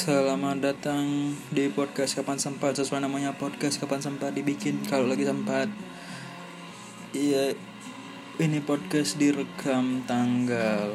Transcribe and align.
Selamat 0.00 0.64
datang 0.64 1.36
di 1.52 1.68
podcast 1.68 2.16
Kapan 2.16 2.40
Sempat. 2.40 2.72
Sesuai 2.72 3.04
namanya 3.04 3.36
podcast 3.36 3.76
Kapan 3.76 4.00
Sempat 4.00 4.32
dibikin 4.32 4.80
kalau 4.88 5.04
lagi 5.04 5.28
sempat. 5.28 5.68
Iya 7.12 7.52
Ini 8.40 8.64
podcast 8.64 9.20
direkam 9.20 10.00
tanggal 10.08 10.88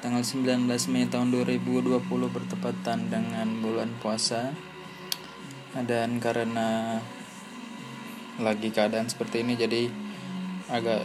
Tanggal 0.00 0.24
19 0.24 0.64
Mei 0.88 1.12
tahun 1.12 1.28
2020 1.28 2.08
bertepatan 2.08 3.12
dengan 3.12 3.60
bulan 3.60 3.92
puasa. 4.00 4.56
Dan 5.76 6.24
karena 6.24 7.04
Lagi 8.40 8.72
keadaan 8.72 9.12
seperti 9.12 9.44
ini 9.44 9.60
jadi 9.60 9.92
Agak 10.72 11.04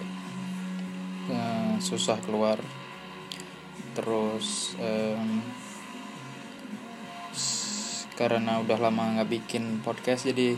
uh, 1.28 1.76
Susah 1.84 2.24
keluar 2.24 2.85
terus 3.96 4.76
um, 4.78 5.40
karena 8.16 8.64
udah 8.64 8.80
lama 8.80 9.20
nggak 9.20 9.32
bikin 9.32 9.84
podcast 9.84 10.28
jadi 10.28 10.56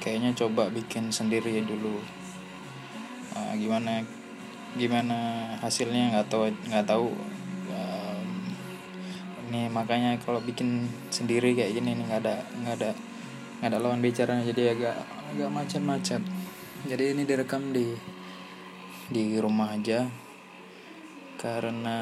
kayaknya 0.00 0.32
coba 0.32 0.72
bikin 0.72 1.12
sendiri 1.12 1.60
dulu. 1.60 2.00
Uh, 3.36 3.52
gimana 3.60 4.00
gimana 4.74 5.18
hasilnya 5.60 6.16
nggak 6.16 6.28
tahu 6.32 6.48
nggak 6.68 6.86
tahu. 6.88 7.12
Um, 7.72 8.28
ini 9.48 9.68
makanya 9.68 10.16
kalau 10.24 10.40
bikin 10.40 10.88
sendiri 11.12 11.52
kayak 11.52 11.76
gini 11.76 11.92
nggak 11.92 12.24
ada 12.24 12.40
nggak 12.64 12.74
ada 12.80 12.90
nggak 13.60 13.68
ada 13.68 13.78
lawan 13.80 14.00
bicaranya 14.00 14.44
jadi 14.48 14.72
agak 14.72 14.96
agak 15.36 15.48
macet-macet. 15.52 16.22
Jadi 16.88 17.04
ini 17.12 17.28
direkam 17.28 17.76
di 17.76 17.92
di 19.12 19.36
rumah 19.36 19.76
aja 19.76 20.08
karena 21.40 21.98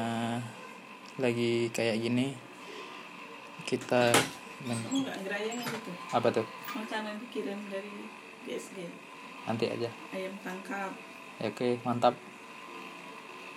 lagi 1.15 1.71
kayak 1.71 1.95
gini 1.97 2.35
kita 3.63 4.11
men 4.59 4.75
gitu? 4.83 5.91
apa 6.11 6.27
tuh 6.29 6.43
Makanan 6.69 7.15
dikirim 7.23 7.55
dari 7.71 8.03
GSG. 8.43 8.77
nanti 9.47 9.65
aja 9.65 9.87
Ayam 10.11 10.35
tangkap. 10.43 10.91
ya, 11.39 11.47
oke 11.47 11.79
mantap 11.81 12.15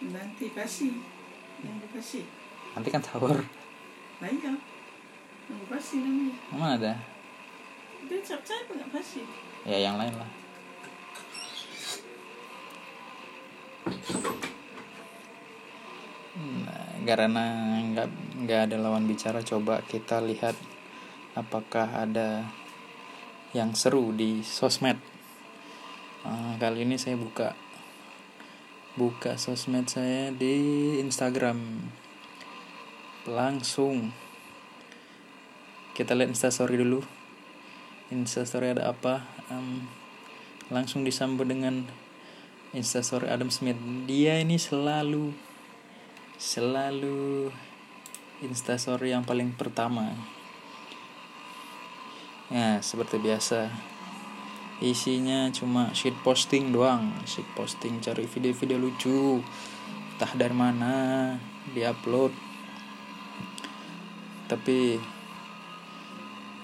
Nanti 0.02 0.50
kasih. 0.50 0.94
Yang 1.62 1.76
dikasih. 1.86 2.24
nanti 2.74 2.88
kan 2.90 3.02
sahur 3.02 3.38
Nah 4.18 4.28
iya. 4.28 4.54
Yang 5.46 5.62
kasih 5.68 5.98
namanya. 6.00 6.34
emang 6.50 6.70
ada 6.76 6.92
Dia 8.06 8.18
cap 8.20 8.42
saya 8.42 8.62
nggak 8.66 8.90
kasih. 8.92 9.26
ya 9.64 9.78
yang 9.80 9.98
lain 9.98 10.14
lah 10.14 10.30
nah, 16.62 16.91
karena 17.02 17.44
nggak 17.92 18.08
nggak 18.46 18.60
ada 18.70 18.76
lawan 18.78 19.06
bicara. 19.06 19.42
Coba 19.42 19.82
kita 19.86 20.22
lihat 20.22 20.54
apakah 21.36 22.06
ada 22.06 22.46
yang 23.52 23.76
seru 23.76 24.12
di 24.16 24.40
sosmed. 24.40 24.96
Uh, 26.22 26.54
kali 26.56 26.86
ini 26.86 26.96
saya 26.96 27.18
buka 27.18 27.52
buka 28.96 29.36
sosmed 29.36 29.88
saya 29.88 30.32
di 30.32 30.96
Instagram. 31.00 31.88
Langsung. 33.28 34.12
Kita 35.92 36.16
lihat 36.16 36.32
instastory 36.32 36.80
dulu. 36.80 37.04
Instastory 38.08 38.72
ada 38.72 38.92
apa? 38.92 39.28
Um, 39.52 39.84
langsung 40.72 41.04
disambut 41.04 41.44
dengan 41.44 41.84
instastory 42.72 43.28
Adam 43.28 43.52
Smith. 43.52 43.76
Dia 44.08 44.40
ini 44.40 44.56
selalu 44.56 45.51
selalu 46.40 47.52
instastory 48.42 49.14
yang 49.14 49.22
paling 49.22 49.54
pertama. 49.54 50.12
Ya 52.52 52.82
seperti 52.84 53.16
biasa. 53.22 53.72
Isinya 54.82 55.46
cuma 55.54 55.94
shit 55.94 56.12
posting 56.26 56.74
doang. 56.74 57.14
Shit 57.24 57.46
posting 57.54 58.02
cari 58.02 58.26
video-video 58.26 58.76
lucu. 58.82 59.40
Entah 60.16 60.32
dari 60.34 60.52
mana 60.52 60.92
diupload. 61.72 62.34
Tapi 64.50 64.98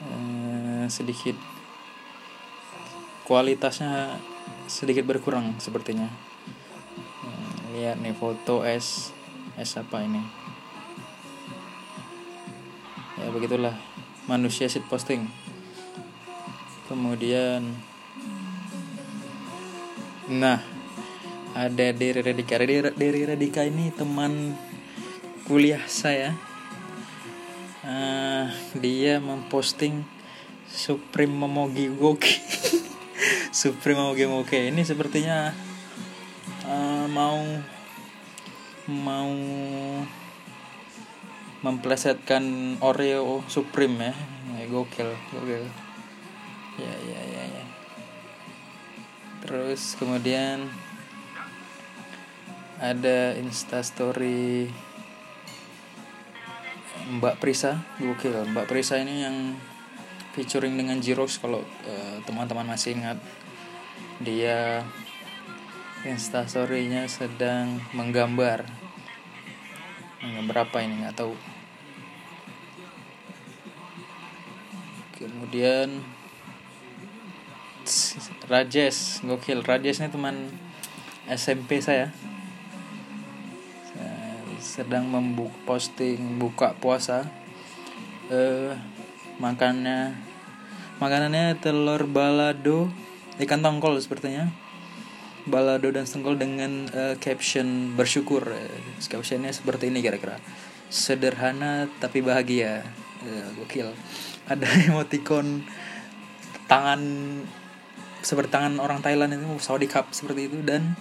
eh, 0.02 0.84
sedikit 0.90 1.38
kualitasnya 3.24 4.18
sedikit 4.68 5.08
berkurang 5.08 5.56
sepertinya. 5.62 6.10
Hmm, 7.24 7.76
lihat 7.76 8.02
nih 8.02 8.12
foto 8.12 8.66
es 8.66 9.16
es 9.58 9.74
apa 9.74 10.06
ini? 10.06 10.22
Ya 13.18 13.34
begitulah. 13.34 13.74
Manusia 14.30 14.70
shit 14.70 14.86
posting. 14.86 15.26
Kemudian 16.86 17.74
nah 20.30 20.62
ada 21.58 21.90
Diri 21.90 22.20
Radika 22.22 22.60
Diri 22.94 23.22
Radika 23.26 23.66
ini 23.66 23.90
teman 23.90 24.54
kuliah 25.50 25.82
saya. 25.90 26.38
Ah, 27.82 28.54
dia 28.78 29.18
memposting 29.18 30.06
Supreme 30.68 31.32
Momogi 31.32 31.88
Goki 31.88 32.36
Supreme 33.64 33.96
Momogi 33.96 34.28
Moke 34.28 34.68
ini 34.68 34.84
sepertinya 34.84 35.56
ah, 36.68 37.08
mau 37.08 37.40
mau 38.88 39.28
memplesetkan 41.60 42.74
Oreo 42.80 43.44
Supreme 43.52 44.10
ya, 44.10 44.14
ya 44.56 44.64
gokil 44.72 45.10
gokil. 45.34 45.64
Ya 46.80 46.94
ya 47.04 47.20
ya 47.20 47.42
ya. 47.44 47.64
Terus 49.44 49.92
kemudian 50.00 50.72
ada 52.80 53.36
instastory 53.36 54.72
Mbak 57.08 57.42
Prisa. 57.42 57.84
Gokil 58.00 58.32
Mbak 58.56 58.66
Prisa 58.70 58.96
ini 58.96 59.26
yang 59.26 59.36
featuring 60.32 60.78
dengan 60.78 61.02
Jirox 61.02 61.42
kalau 61.42 61.60
eh, 61.84 62.22
teman-teman 62.24 62.64
masih 62.64 62.96
ingat. 62.96 63.18
Dia 64.22 64.86
instastorynya 66.06 67.10
sedang 67.10 67.82
menggambar. 67.90 68.62
Menggambar 70.22 70.56
apa 70.68 70.76
ini? 70.86 71.02
Nggak 71.02 71.16
tahu. 71.18 71.34
Kemudian 75.18 76.04
Rajes 78.46 79.24
gokil. 79.24 79.64
Rajes 79.64 79.98
ini 79.98 80.12
teman 80.12 80.36
SMP 81.26 81.80
saya. 81.80 82.12
Sedang 84.58 85.10
membuka 85.10 85.56
posting 85.66 86.38
buka 86.38 86.76
puasa. 86.78 87.26
Eh 88.28 88.76
makannya 89.38 90.14
makanannya 90.98 91.54
telur 91.62 92.10
balado 92.10 92.90
ikan 93.38 93.62
tongkol 93.62 93.94
sepertinya 94.02 94.50
balado 95.48 95.88
dan 95.90 96.04
tongkol 96.04 96.36
dengan 96.36 96.86
eh, 96.92 97.16
caption 97.18 97.96
bersyukur 97.96 98.46
Eh, 98.52 98.80
captionnya 99.08 99.50
seperti 99.50 99.88
ini 99.90 100.04
kira-kira 100.04 100.38
sederhana 100.88 101.88
tapi 102.00 102.20
bahagia 102.20 102.84
Eh, 103.18 103.48
gokil 103.58 103.90
ada 104.46 104.68
emoticon 104.86 105.66
tangan 106.70 107.02
seperti 108.22 108.50
tangan 108.54 108.78
orang 108.78 109.02
Thailand 109.02 109.34
itu 109.34 109.58
Saudi 109.58 109.90
Cup 109.90 110.14
seperti 110.14 110.46
itu 110.46 110.62
dan 110.62 110.94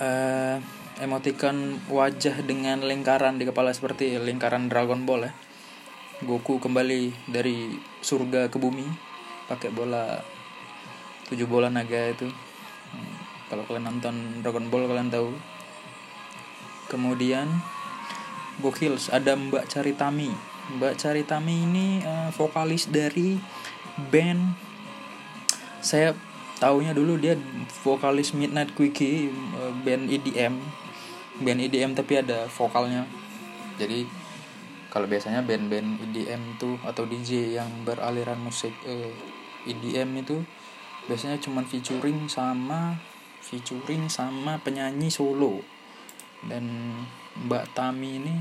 eh 0.00 0.56
emoticon 0.96 1.76
wajah 1.92 2.40
dengan 2.40 2.80
lingkaran 2.80 3.36
di 3.36 3.44
kepala 3.44 3.68
seperti 3.76 4.16
lingkaran 4.16 4.72
Dragon 4.72 5.04
Ball 5.04 5.28
ya. 5.28 5.32
Goku 6.24 6.56
kembali 6.56 7.28
dari 7.28 7.76
surga 8.00 8.48
ke 8.48 8.56
bumi 8.56 8.88
pakai 9.52 9.68
bola 9.68 10.24
tujuh 11.28 11.44
bola 11.44 11.68
naga 11.68 12.16
itu. 12.16 12.32
Kalau 13.46 13.62
kalian 13.66 13.86
nonton 13.86 14.42
Dragon 14.42 14.66
Ball 14.70 14.90
kalian 14.90 15.10
tahu. 15.10 15.30
Kemudian 16.86 17.50
gokil 18.62 18.98
ada 19.10 19.34
Mbak 19.34 19.66
Caritami. 19.70 20.30
Mbak 20.78 20.98
Caritami 20.98 21.54
ini 21.66 21.86
eh, 22.02 22.30
vokalis 22.34 22.90
dari 22.90 23.38
band 24.10 24.54
saya 25.78 26.12
taunya 26.58 26.90
dulu 26.90 27.14
dia 27.14 27.38
vokalis 27.86 28.34
Midnight 28.34 28.74
Quickie 28.74 29.30
eh, 29.30 29.72
band 29.86 30.10
EDM 30.10 30.58
band 31.40 31.60
EDM 31.62 31.92
tapi 31.94 32.18
ada 32.18 32.50
vokalnya 32.50 33.06
jadi 33.76 34.08
kalau 34.88 35.04
biasanya 35.04 35.44
band-band 35.44 36.00
EDM 36.08 36.56
tuh 36.56 36.80
atau 36.80 37.04
DJ 37.04 37.60
yang 37.60 37.68
beraliran 37.84 38.40
musik 38.40 38.72
eh, 38.88 39.12
EDM 39.68 40.24
itu 40.24 40.40
biasanya 41.04 41.36
cuman 41.36 41.68
featuring 41.68 42.24
sama 42.32 42.96
featuring 43.46 44.10
sama 44.10 44.58
penyanyi 44.58 45.06
solo. 45.06 45.62
Dan 46.42 46.66
Mbak 47.46 47.78
Tami 47.78 48.18
ini 48.18 48.34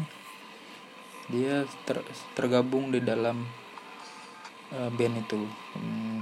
dia 1.30 1.66
ter, 1.86 2.02
tergabung 2.34 2.90
di 2.90 3.02
dalam 3.02 3.46
uh, 4.74 4.90
band 4.90 5.22
itu. 5.22 5.42
Hmm, 5.78 6.22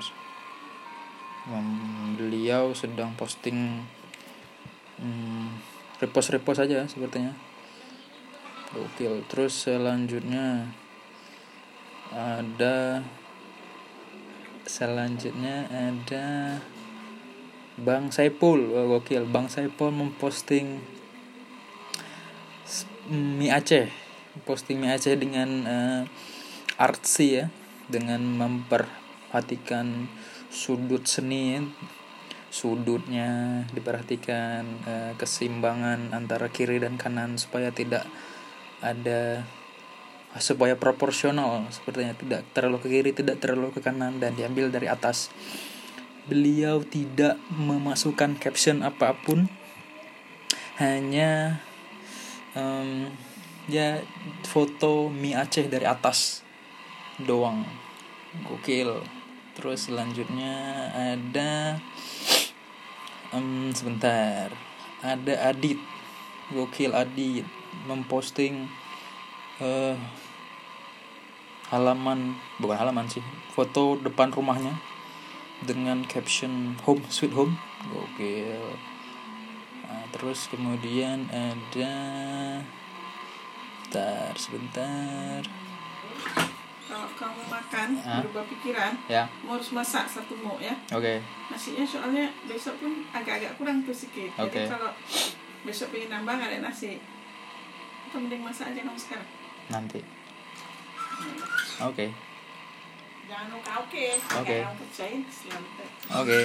beliau 2.16 2.72
sedang 2.72 3.12
posting 3.20 3.84
hmm, 5.00 5.48
repost 6.04 6.36
repost 6.36 6.64
aja 6.64 6.88
sepertinya. 6.88 7.36
Gokil 8.74 9.22
terus 9.30 9.70
selanjutnya 9.70 10.66
ada 12.10 13.06
selanjutnya 14.66 15.68
ada 15.70 16.58
Bang 17.74 18.14
Saipul 18.14 18.70
oh, 18.70 18.86
gokil. 18.98 19.26
Bang 19.26 19.50
Saipul 19.50 19.90
memposting 19.90 20.78
mie 23.10 23.50
Aceh. 23.50 23.90
Posting 24.46 24.78
mie 24.78 24.94
Aceh 24.94 25.18
dengan 25.18 25.50
uh, 25.66 26.02
artsy 26.78 27.42
ya. 27.42 27.46
Dengan 27.90 28.22
memperhatikan 28.22 30.06
sudut 30.54 31.10
seni 31.10 31.58
sudutnya 32.54 33.66
diperhatikan 33.74 34.62
uh, 34.86 35.12
keseimbangan 35.18 36.14
antara 36.14 36.54
kiri 36.54 36.78
dan 36.78 37.02
kanan 37.02 37.42
supaya 37.42 37.74
tidak 37.74 38.06
ada 38.86 39.42
supaya 40.38 40.78
proporsional 40.78 41.66
sepertinya. 41.74 42.14
Tidak 42.14 42.54
terlalu 42.54 42.78
ke 42.86 42.88
kiri 42.94 43.18
tidak 43.18 43.42
terlalu 43.42 43.74
ke 43.74 43.82
kanan 43.82 44.22
dan 44.22 44.38
diambil 44.38 44.70
dari 44.70 44.86
atas 44.86 45.34
beliau 46.28 46.84
tidak 46.84 47.40
memasukkan 47.52 48.40
caption 48.40 48.84
apa 48.86 49.16
pun. 49.24 49.48
Hanya 50.80 51.62
um, 52.58 53.12
ya 53.70 54.02
foto 54.48 55.08
mie 55.12 55.38
Aceh 55.38 55.68
dari 55.68 55.86
atas 55.86 56.42
doang. 57.22 57.66
Gokil. 58.50 59.04
Terus 59.54 59.86
selanjutnya 59.86 60.90
ada 60.94 61.78
um, 63.36 63.70
sebentar. 63.76 64.50
Ada 65.06 65.54
Adit. 65.54 65.78
Gokil 66.52 66.92
Adit. 66.98 67.46
Memposting 67.86 68.70
uh, 69.62 69.98
halaman 71.74 72.38
bukan 72.62 72.78
halaman 72.78 73.10
sih 73.10 73.26
foto 73.58 73.98
depan 73.98 74.30
rumahnya 74.30 74.78
dengan 75.64 76.04
caption 76.06 76.76
home 76.84 77.04
sweet 77.08 77.34
home 77.34 77.56
oke 77.92 78.34
nah, 79.88 80.06
terus 80.12 80.52
kemudian 80.52 81.28
ada 81.32 81.96
sebentar 83.94 84.34
sebentar. 84.34 85.42
Kalau 86.84 87.10
kamu 87.14 87.42
makan 87.50 87.90
Hah? 88.02 88.22
berubah 88.22 88.46
pikiran 88.50 88.94
ya. 89.10 89.26
mau 89.46 89.58
harus 89.58 89.70
masak 89.74 90.06
satu 90.10 90.34
muk 90.42 90.58
ya. 90.62 90.74
Oke. 90.94 91.18
Okay. 91.18 91.18
nasinya 91.50 91.86
soalnya 91.86 92.26
besok 92.46 92.78
pun 92.82 93.06
agak-agak 93.14 93.54
kurang 93.58 93.82
tuh 93.86 93.94
sedikit 93.94 94.30
Oke. 94.42 94.62
jadi 94.62 94.70
kalau 94.78 94.90
besok 95.66 95.94
pengen 95.94 96.10
nambah 96.10 96.34
nggak 96.38 96.50
ada 96.54 96.60
nasi. 96.70 96.98
Atau 98.10 98.18
mending 98.22 98.42
masak 98.46 98.74
aja 98.74 98.82
kamu 98.82 99.00
sekarang. 99.00 99.30
Nanti. 99.70 100.02
Oke. 101.82 101.94
Okay. 101.94 102.10
Oke 103.82 104.06
selalu 105.28 105.68
Oke. 106.14 106.40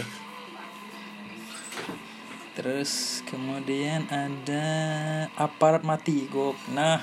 Terus 2.59 3.23
kemudian 3.23 4.11
ada 4.11 4.67
aparat 5.39 5.87
mati, 5.87 6.27
Gok. 6.27 6.75
Nah, 6.75 6.99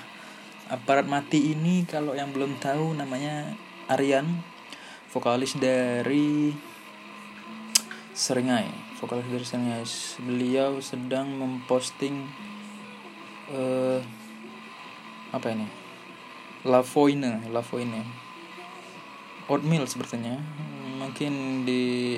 aparat 0.67 1.07
mati 1.07 1.55
ini 1.55 1.87
kalau 1.87 2.11
yang 2.11 2.35
belum 2.35 2.59
tahu 2.59 2.91
namanya 2.91 3.55
Aryan, 3.87 4.43
vokalis 5.15 5.55
dari 5.55 6.51
Seringai, 8.11 8.67
vokalis 8.99 9.31
dari 9.31 9.45
Seringai. 9.47 9.87
Beliau 10.27 10.83
sedang 10.83 11.31
memposting 11.39 12.27
eh 13.53 14.03
apa 15.31 15.47
ini? 15.55 15.67
Lavoine, 16.67 17.47
Lavoine. 17.47 18.24
Oatmeal 19.45 19.85
sepertinya. 19.85 20.37
Mungkin 20.97 21.65
di 21.67 22.17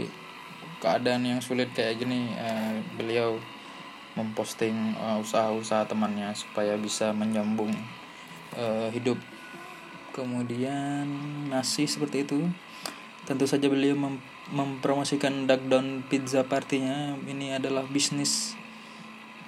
keadaan 0.79 1.25
yang 1.25 1.41
sulit 1.41 1.73
kayak 1.73 1.99
gini 1.99 2.31
eh, 2.37 2.79
beliau 2.95 3.35
memposting 4.15 4.95
eh, 4.95 5.17
usaha-usaha 5.19 5.89
temannya 5.89 6.31
supaya 6.37 6.79
bisa 6.79 7.11
menyambung 7.11 7.73
eh, 8.55 8.89
hidup. 8.95 9.19
Kemudian 10.15 11.05
nasi 11.51 11.85
seperti 11.85 12.23
itu. 12.23 12.47
Tentu 13.27 13.43
saja 13.43 13.67
beliau 13.67 13.99
mem- 13.99 14.23
mempromosikan 14.55 15.45
Duckdown 15.45 16.07
Pizza 16.07 16.47
Partinya. 16.47 17.19
Ini 17.27 17.59
adalah 17.59 17.83
bisnis 17.83 18.55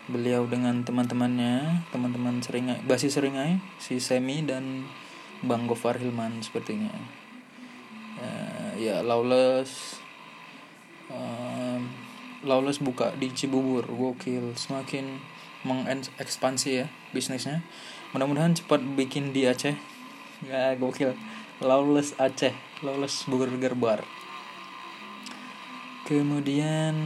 beliau 0.10 0.50
dengan 0.50 0.82
teman-temannya 0.82 1.86
teman-teman 1.94 2.42
seringai 2.42 2.82
basis 2.82 3.14
seringai 3.14 3.62
si 3.78 4.02
Semi 4.02 4.42
dan 4.42 4.90
Bang 5.46 5.70
Gofar 5.70 6.02
Hilman 6.02 6.42
sepertinya 6.42 6.90
ya 8.80 9.04
Lawless 9.04 10.00
um, 11.12 11.92
Lawless 12.48 12.80
buka 12.80 13.12
di 13.20 13.28
Cibubur. 13.36 13.84
Gokil 13.84 14.56
semakin 14.56 15.20
mengekspansi 15.68 16.70
ya 16.72 16.88
bisnisnya. 17.12 17.60
Mudah-mudahan 18.16 18.56
cepat 18.56 18.80
bikin 18.96 19.36
di 19.36 19.44
Aceh. 19.44 19.76
Ya 20.48 20.72
gokil. 20.80 21.20
Lawless 21.60 22.16
Aceh 22.16 22.56
Lawless 22.80 23.28
Burger 23.28 23.76
Bar 23.76 24.08
kemudian 26.10 27.06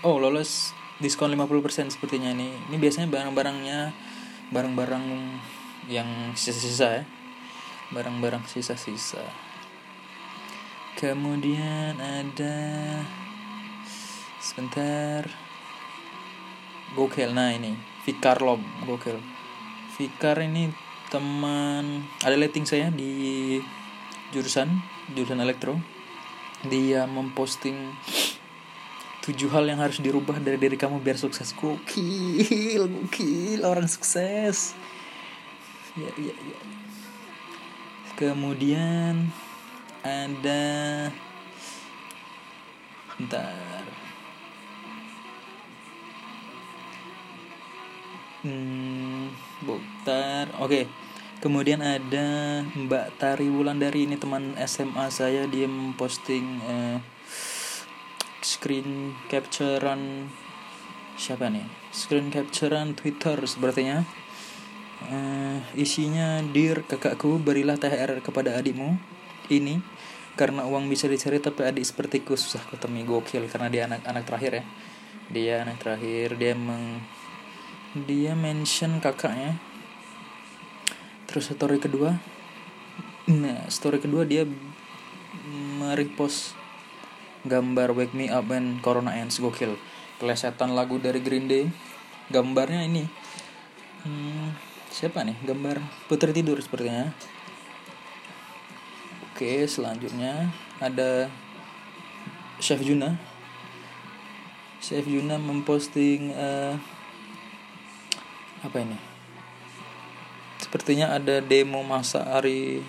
oh 0.00 0.16
Lawless 0.16 0.72
diskon 1.04 1.36
50% 1.36 1.92
sepertinya 1.92 2.32
ini. 2.32 2.48
Ini 2.72 2.76
biasanya 2.80 3.12
barang-barangnya 3.12 3.92
barang-barang 4.48 5.04
yang 5.92 6.32
sisa-sisa 6.32 7.02
ya. 7.02 7.04
Barang-barang 7.92 8.48
sisa-sisa 8.48 9.51
kemudian 10.98 11.96
ada 12.00 12.58
sebentar. 14.42 15.24
Gokil. 16.92 17.32
Nah 17.32 17.56
ini. 17.56 17.72
Fikar 18.04 18.42
Lob. 18.42 18.60
Gokil. 18.84 19.16
Fikar 19.96 20.42
ini 20.44 20.72
teman 21.12 22.08
ada 22.24 22.32
letting 22.40 22.64
saya 22.64 22.88
di 22.88 23.60
jurusan 24.32 24.68
jurusan 25.12 25.40
elektro. 25.40 25.76
Dia 26.68 27.04
memposting 27.04 27.92
tujuh 29.22 29.52
hal 29.52 29.68
yang 29.68 29.78
harus 29.78 30.00
dirubah 30.02 30.40
dari 30.42 30.58
diri 30.58 30.76
kamu 30.76 31.00
biar 31.00 31.16
sukses. 31.16 31.54
Gokil 31.56 32.88
gokil. 32.90 33.60
Orang 33.64 33.88
sukses. 33.88 34.76
Ya 35.96 36.10
ya 36.16 36.34
ya. 36.34 36.58
Kemudian 38.16 39.32
ada. 40.04 40.62
Bentar. 43.18 43.84
Hmm 48.42 49.02
bentar. 49.62 50.50
Oke. 50.58 50.90
Kemudian 51.42 51.82
ada 51.82 52.62
Mbak 52.62 53.18
Tari 53.18 53.50
Wulandari. 53.50 54.06
Ini 54.06 54.18
teman 54.18 54.54
SMA 54.62 55.06
saya. 55.10 55.46
Dia 55.50 55.66
memposting 55.66 56.62
eh, 56.62 56.98
screen 58.42 59.14
capturean 59.26 60.30
siapa 61.18 61.50
nih? 61.50 61.66
Screen 61.90 62.30
capturean 62.30 62.94
Twitter 62.94 63.38
sepertinya. 63.46 64.06
Eh, 65.02 65.58
isinya 65.74 66.38
dir 66.46 66.86
kakakku 66.86 67.42
berilah 67.42 67.74
THR 67.74 68.22
kepada 68.22 68.54
adikmu. 68.54 68.98
Ini 69.50 69.82
karena 70.32 70.64
uang 70.64 70.88
bisa 70.88 71.04
dicari 71.04 71.36
tapi 71.36 71.68
adik 71.68 71.84
sepertiku 71.84 72.34
susah 72.36 72.64
ketemu. 72.72 73.04
Gokil 73.04 73.44
karena 73.52 73.68
dia 73.68 73.82
anak 73.84 74.04
anak 74.08 74.24
terakhir 74.24 74.52
ya. 74.62 74.64
Dia 75.32 75.54
anak 75.64 75.80
terakhir 75.80 76.36
dia 76.40 76.52
meng 76.56 77.04
dia 78.08 78.32
mention 78.32 79.00
kakaknya. 79.04 79.60
Terus 81.28 81.52
story 81.52 81.80
kedua 81.80 82.16
nah 83.22 83.70
story 83.70 84.02
kedua 84.02 84.26
dia 84.26 84.42
merepost 85.78 86.58
gambar 87.46 87.94
wake 87.94 88.12
me 88.16 88.32
up 88.32 88.48
when 88.48 88.80
corona 88.80 89.16
ends. 89.20 89.36
Gokil. 89.36 89.76
Kelesetan 90.16 90.72
lagu 90.72 90.96
dari 90.96 91.20
Green 91.20 91.50
Day. 91.50 91.68
Gambarnya 92.32 92.88
ini 92.88 93.04
hmm, 94.08 94.56
siapa 94.88 95.20
nih? 95.20 95.36
Gambar 95.44 96.08
putri 96.08 96.32
tidur 96.32 96.56
sepertinya 96.64 97.12
oke 99.32 99.64
selanjutnya 99.64 100.52
ada 100.76 101.32
Chef 102.60 102.84
Juna. 102.84 103.16
Chef 104.84 105.08
Juna 105.08 105.40
memposting 105.40 106.36
eh, 106.36 106.76
apa 108.60 108.76
ini? 108.76 109.00
Sepertinya 110.60 111.16
ada 111.16 111.40
demo 111.40 111.80
masa 111.80 112.28
hari 112.28 112.84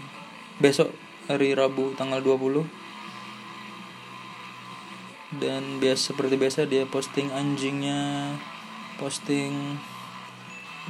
besok 0.59 0.91
hari 1.31 1.55
Rabu 1.55 1.95
tanggal 1.95 2.19
20 2.19 2.67
dan 5.39 5.79
biasa 5.79 6.11
seperti 6.11 6.35
biasa 6.35 6.67
dia 6.67 6.83
posting 6.85 7.31
anjingnya 7.31 8.35
posting 8.99 9.79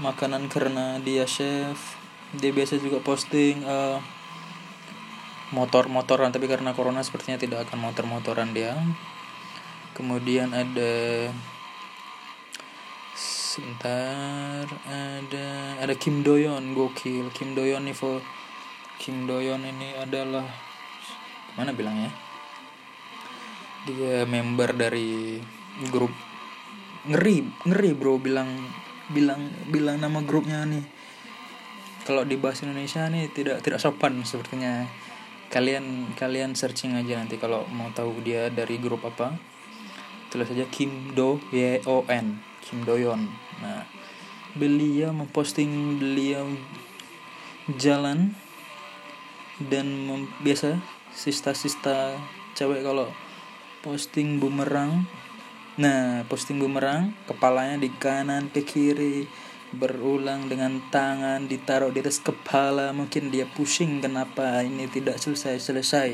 makanan 0.01 0.49
karena 0.49 0.97
dia 0.97 1.29
chef. 1.29 2.01
Dia 2.33 2.49
biasa 2.49 2.81
juga 2.81 2.97
posting 2.97 3.61
uh, 3.61 4.01
motor-motoran 5.53 6.33
tapi 6.33 6.49
karena 6.49 6.73
corona 6.73 7.05
sepertinya 7.05 7.37
tidak 7.37 7.69
akan 7.69 7.85
motor-motoran 7.85 8.51
dia. 8.51 8.73
Kemudian 9.93 10.49
ada 10.57 11.29
sebentar 13.13 14.65
ada 14.89 15.47
ada 15.77 15.93
Kim 15.93 16.25
Doyon 16.25 16.73
gokil. 16.73 17.29
Kim 17.29 17.53
Doyon 17.53 17.85
nih 17.85 17.93
Kim 18.97 19.29
Doyon 19.29 19.61
ini 19.61 19.93
adalah 19.93 20.41
mana 21.53 21.69
bilangnya? 21.69 22.09
Dia 23.85 24.25
member 24.25 24.73
dari 24.73 25.37
grup 25.93 26.09
ngeri 27.03 27.43
ngeri 27.67 27.91
bro 27.93 28.17
bilang 28.17 28.49
bilang 29.13 29.53
bilang 29.69 30.01
nama 30.01 30.25
grupnya 30.25 30.65
nih. 30.65 30.81
Kalau 32.03 32.25
di 32.25 32.35
bahasa 32.35 32.65
Indonesia 32.65 33.05
nih 33.05 33.29
tidak 33.29 33.61
tidak 33.61 33.77
sopan 33.77 34.25
sepertinya 34.25 34.89
kalian 35.53 36.17
kalian 36.17 36.57
searching 36.57 36.97
aja 36.97 37.21
nanti 37.21 37.37
kalau 37.37 37.69
mau 37.69 37.93
tahu 37.93 38.25
dia 38.25 38.49
dari 38.49 38.81
grup 38.81 39.05
apa. 39.05 39.37
Tulis 40.33 40.49
saja 40.49 40.65
Kim 40.73 41.13
Do 41.13 41.37
Y 41.53 41.85
O 41.85 42.01
N 42.09 42.41
Kim 42.65 42.81
Doyon 42.81 43.29
nah 43.61 43.85
beliau 44.57 45.13
memposting 45.13 46.01
beliau 46.01 46.49
jalan 47.77 48.33
dan 49.61 49.85
mem 50.09 50.25
biasa 50.41 50.81
sista-sista 51.13 52.17
cewek 52.57 52.81
kalau 52.81 53.13
posting 53.85 54.41
bumerang. 54.41 55.05
Nah 55.77 56.25
posting 56.25 56.57
bumerang 56.57 57.13
kepalanya 57.29 57.77
di 57.77 57.93
kanan 57.93 58.49
ke 58.49 58.65
kiri 58.65 59.29
berulang 59.73 60.45
dengan 60.45 60.77
tangan 60.93 61.49
ditaruh 61.49 61.89
di 61.89 62.05
atas 62.05 62.21
kepala. 62.21 62.93
Mungkin 62.93 63.33
dia 63.33 63.49
pusing 63.49 63.99
kenapa 63.99 64.61
ini 64.61 64.85
tidak 64.85 65.17
selesai 65.17 65.57
selesai 65.57 66.09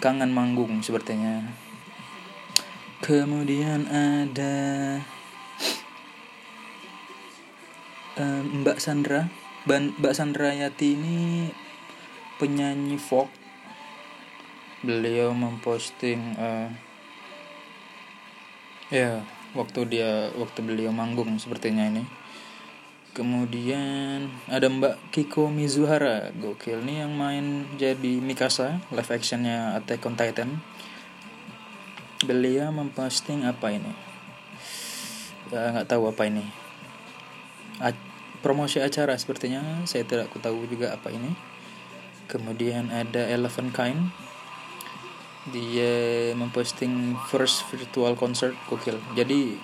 kangen 0.00 0.32
manggung 0.32 0.80
sepertinya. 0.84 1.44
Kemudian 3.00 3.88
ada 3.88 4.56
uh, 8.20 8.42
Mbak 8.44 8.78
Sandra. 8.80 9.32
Mbak 9.68 10.14
Sandra 10.16 10.52
Yati 10.52 10.96
ini 10.96 11.48
penyanyi 12.36 13.00
folk. 13.00 13.28
Beliau 14.80 15.36
memposting 15.36 16.36
uh, 16.40 16.72
ya 18.88 19.20
waktu 19.54 19.80
dia 19.86 20.32
waktu 20.34 20.64
beliau 20.64 20.90
manggung 20.90 21.38
sepertinya 21.38 21.86
ini 21.86 22.19
Kemudian 23.10 24.30
ada 24.46 24.70
Mbak 24.70 25.10
Kiko 25.10 25.50
Mizuhara, 25.50 26.30
gokil 26.38 26.78
nih 26.86 27.02
yang 27.02 27.10
main 27.10 27.66
jadi 27.74 28.22
Mikasa, 28.22 28.78
live 28.94 29.10
actionnya 29.10 29.74
Attack 29.74 30.06
on 30.06 30.14
Titan. 30.14 30.62
Beliau 32.22 32.70
memposting 32.70 33.42
apa 33.42 33.74
ini? 33.74 33.90
Ya 35.50 35.74
nggak 35.74 35.90
tahu 35.90 36.06
apa 36.06 36.30
ini. 36.30 36.46
A 37.82 37.90
promosi 38.46 38.78
acara 38.78 39.18
sepertinya, 39.18 39.82
saya 39.90 40.06
tidak 40.06 40.30
tahu 40.38 40.70
juga 40.70 40.94
apa 40.94 41.10
ini. 41.10 41.34
Kemudian 42.30 42.94
ada 42.94 43.26
Eleven 43.26 43.74
Kind, 43.74 44.14
dia 45.50 46.30
memposting 46.38 47.18
first 47.26 47.66
virtual 47.74 48.14
concert 48.14 48.54
gokil. 48.70 49.02
Jadi 49.18 49.58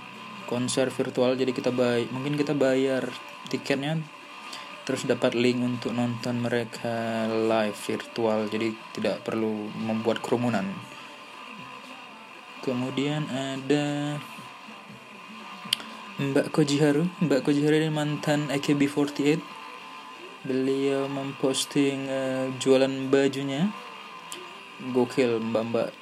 konser 0.51 0.91
virtual 0.95 1.35
jadi 1.35 1.51
kita 1.51 1.75
bayar 1.75 2.07
mungkin 2.15 2.39
kita 2.39 2.55
bayar 2.55 3.11
tiketnya 3.47 4.03
terus 4.87 5.03
dapat 5.03 5.35
link 5.35 5.59
untuk 5.59 5.91
nonton 5.91 6.39
mereka 6.39 7.27
live 7.27 7.75
virtual 7.75 8.47
jadi 8.47 8.71
tidak 8.95 9.27
perlu 9.27 9.67
membuat 9.75 10.23
kerumunan. 10.23 10.63
Kemudian 12.63 13.27
ada 13.31 14.19
Mbak 16.17 16.49
Kojiharu. 16.49 17.05
Mbak 17.21 17.45
Kojiharu 17.45 17.77
ini 17.77 17.93
mantan 17.93 18.49
AKB48 18.49 19.37
beliau 20.49 21.05
memposting 21.13 22.09
uh, 22.09 22.49
jualan 22.57 23.13
bajunya. 23.13 23.69
Gokil 24.97 25.41
mbak-mbak 25.41 25.93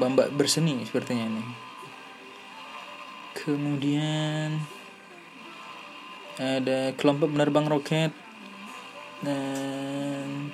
mbak-mbak 0.00 0.28
berseni 0.32 0.80
sepertinya 0.88 1.28
ini. 1.28 1.44
Kemudian 3.36 4.79
ada 6.40 6.96
kelompok 6.96 7.36
penerbang 7.36 7.68
roket. 7.68 8.12
Dan 9.20 10.48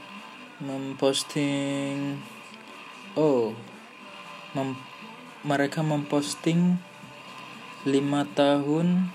memposting 0.58 2.18
oh 3.14 3.54
mem, 4.58 4.74
mereka 5.46 5.86
memposting 5.86 6.82
lima 7.86 8.26
tahun 8.34 9.14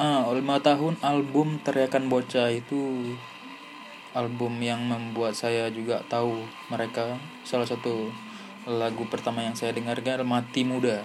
ah 0.00 0.32
lima 0.32 0.56
tahun 0.64 0.96
album 1.04 1.60
teriakan 1.60 2.08
bocah 2.08 2.48
itu 2.48 3.12
album 4.16 4.56
yang 4.64 4.80
membuat 4.88 5.36
saya 5.36 5.68
juga 5.68 6.00
tahu 6.08 6.40
mereka. 6.72 7.20
Salah 7.44 7.68
satu 7.68 8.08
lagu 8.64 9.04
pertama 9.12 9.44
yang 9.44 9.52
saya 9.52 9.76
dengarkan 9.76 10.24
mati 10.24 10.64
muda. 10.64 11.04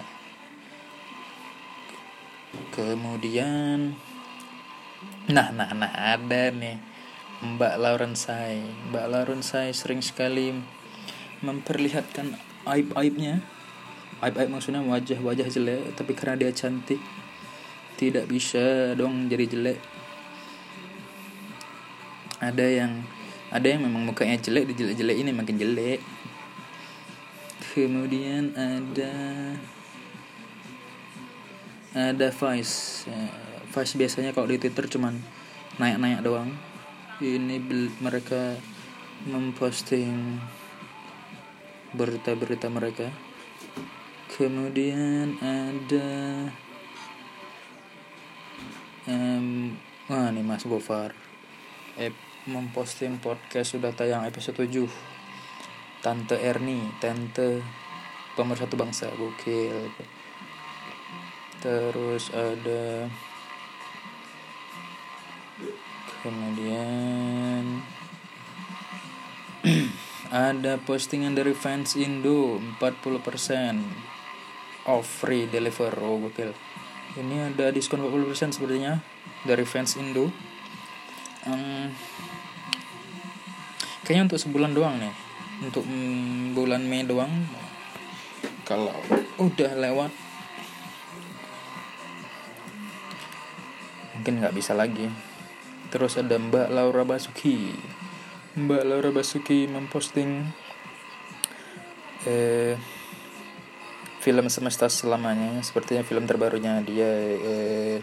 Kemudian 2.72 3.92
Nah, 5.28 5.52
nah, 5.52 5.68
nah 5.76 5.92
ada 5.92 6.48
nih 6.48 6.80
Mbak 7.38 7.74
Lauren 7.78 8.16
Sai. 8.16 8.64
Mbak 8.90 9.06
Lauren 9.12 9.42
Sai 9.44 9.70
sering 9.76 10.00
sekali 10.00 10.56
memperlihatkan 11.44 12.34
aib-aibnya. 12.66 13.44
Aib-aib 14.18 14.50
maksudnya 14.50 14.82
wajah-wajah 14.82 15.46
jelek, 15.46 15.94
tapi 15.94 16.16
karena 16.18 16.34
dia 16.48 16.50
cantik 16.50 16.98
tidak 17.94 18.26
bisa 18.26 18.94
dong 18.98 19.30
jadi 19.30 19.46
jelek. 19.46 19.78
Ada 22.38 22.66
yang 22.66 22.92
ada 23.54 23.66
yang 23.66 23.86
memang 23.86 24.06
mukanya 24.06 24.38
jelek, 24.38 24.70
di 24.70 24.74
jelek-jelek 24.74 25.16
ini 25.22 25.30
makin 25.30 25.56
jelek. 25.58 26.00
Kemudian 27.74 28.56
ada 28.58 29.14
ada 31.94 32.28
Vice 32.34 33.06
Vice 33.68 33.94
biasanya 34.00 34.32
kalau 34.32 34.48
di 34.48 34.56
Twitter 34.56 34.88
cuman 34.88 35.20
naik-naik 35.76 36.24
doang. 36.24 36.50
Ini 37.18 37.58
mereka 37.98 38.56
memposting 39.26 40.38
berita-berita 41.92 42.70
mereka. 42.72 43.10
Kemudian 44.38 45.34
ada 45.42 46.08
um, 49.08 49.74
wah 50.06 50.28
nih 50.30 50.44
Mas 50.46 50.64
Gofar. 50.64 51.12
Eh, 51.98 52.14
memposting 52.46 53.18
podcast 53.18 53.74
sudah 53.74 53.90
tayang 53.92 54.22
episode 54.24 54.56
7 54.64 54.86
Tante 55.98 56.38
Erni 56.38 56.86
Tante 57.02 57.60
pemersatu 58.38 58.78
bangsa 58.78 59.10
gokil. 59.18 59.90
Terus 61.58 62.30
ada 62.30 63.10
kemudian 66.22 67.82
ada 70.50 70.78
postingan 70.82 71.34
dari 71.34 71.54
fans 71.54 71.96
Indo 71.96 72.60
40% 72.80 74.88
off 74.88 75.24
free 75.24 75.46
deliver. 75.48 75.92
Oh 76.00 76.18
gokil. 76.22 76.52
Ini 77.18 77.54
ada 77.54 77.72
diskon 77.72 78.04
40% 78.04 78.56
sepertinya 78.56 79.00
dari 79.44 79.64
fans 79.64 79.96
Indo. 79.96 80.30
Um, 81.48 81.88
kayaknya 84.04 84.32
untuk 84.32 84.40
sebulan 84.40 84.72
doang 84.76 85.00
nih. 85.00 85.14
Untuk 85.64 85.84
mm, 85.84 86.54
bulan 86.54 86.84
Mei 86.84 87.04
doang. 87.04 87.32
Kalau 88.68 88.92
udah 89.40 89.72
lewat 89.80 90.12
mungkin 94.18 94.42
nggak 94.42 94.50
bisa 94.50 94.74
lagi 94.74 95.06
terus 95.88 96.20
ada 96.20 96.36
Mbak 96.36 96.68
Laura 96.72 97.04
Basuki. 97.04 97.72
Mbak 98.56 98.82
Laura 98.84 99.10
Basuki 99.12 99.68
memposting 99.68 100.44
eh, 102.28 102.76
film 104.20 104.46
semesta 104.52 104.90
selamanya 104.90 105.62
sepertinya 105.64 106.04
film 106.04 106.28
terbarunya 106.28 106.82
dia 106.84 107.08
eh, 107.38 107.96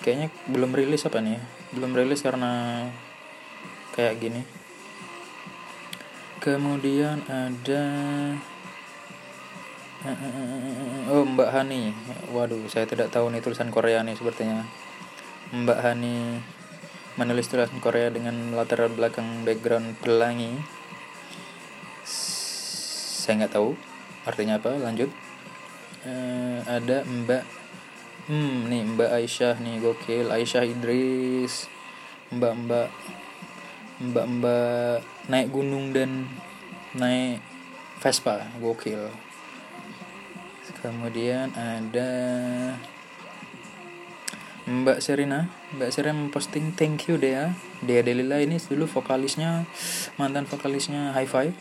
kayaknya 0.00 0.32
belum 0.48 0.72
rilis 0.72 1.04
apa 1.04 1.20
nih 1.20 1.36
ya? 1.36 1.42
belum 1.76 1.92
rilis 1.92 2.24
karena 2.24 2.86
kayak 3.92 4.16
gini. 4.18 4.42
Kemudian 6.40 7.20
ada 7.28 7.84
oh 11.12 11.24
Mbak 11.28 11.50
Hani. 11.52 11.92
Waduh 12.32 12.64
saya 12.72 12.88
tidak 12.88 13.12
tahu 13.12 13.28
nih 13.28 13.44
tulisan 13.44 13.68
Korea 13.68 14.00
nih 14.00 14.16
sepertinya 14.16 14.64
Mbak 15.50 15.78
Hani 15.82 16.38
menulis 17.18 17.50
tulisan 17.50 17.82
Korea 17.82 18.06
dengan 18.06 18.54
latar 18.54 18.86
belakang 18.86 19.42
background 19.42 19.98
pelangi. 19.98 20.54
Saya 22.06 23.42
nggak 23.42 23.58
tahu 23.58 23.74
artinya 24.22 24.62
apa 24.62 24.78
lanjut. 24.78 25.10
Uh, 26.06 26.62
ada 26.70 27.02
Mbak 27.02 27.44
hmm 28.30 28.70
nih 28.70 28.82
Mbak 28.94 29.10
Aisyah 29.10 29.58
nih 29.58 29.82
gokil. 29.82 30.30
Aisyah 30.30 30.62
Idris 30.62 31.66
Mbak 32.30 32.54
Mbak 32.54 32.88
Mbak 34.06 34.26
Mbak 34.38 34.98
naik 35.26 35.50
gunung 35.50 35.90
dan 35.90 36.30
naik 36.94 37.42
Vespa 37.98 38.46
gokil. 38.62 39.10
Kemudian 40.78 41.50
ada 41.58 42.10
Mbak 44.70 45.02
Serina 45.02 45.50
Mbak 45.74 45.90
Serina 45.90 46.14
memposting 46.14 46.70
thank 46.78 47.10
you 47.10 47.18
deh 47.18 47.34
ya 47.34 47.46
Dea 47.82 48.06
Delila 48.06 48.38
ini 48.38 48.62
dulu 48.62 48.86
vokalisnya 48.86 49.66
mantan 50.14 50.46
vokalisnya 50.46 51.10
High 51.10 51.26
Five 51.26 51.54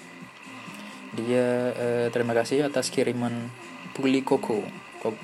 dia 1.17 1.73
eh, 1.73 2.07
terima 2.13 2.37
kasih 2.37 2.69
atas 2.69 2.93
kiriman 2.93 3.49
puli 3.97 4.21
koko 4.21 4.61